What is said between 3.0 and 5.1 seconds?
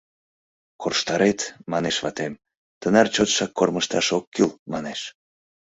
чотшак кормыжташ ок кӱл, манеш.